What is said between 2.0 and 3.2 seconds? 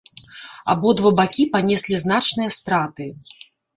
значныя страты.